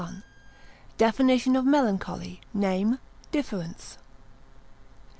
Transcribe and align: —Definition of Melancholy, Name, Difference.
—Definition 0.97 1.55
of 1.55 1.63
Melancholy, 1.63 2.41
Name, 2.55 2.97
Difference. 3.31 3.99